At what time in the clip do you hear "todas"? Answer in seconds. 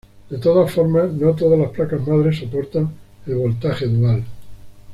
0.39-0.71, 1.35-1.59